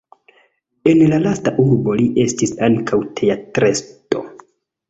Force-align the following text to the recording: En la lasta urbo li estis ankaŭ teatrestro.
En 0.91 1.01
la 1.11 1.19
lasta 1.25 1.53
urbo 1.65 1.97
li 2.01 2.07
estis 2.25 2.57
ankaŭ 2.69 2.99
teatrestro. 3.21 4.27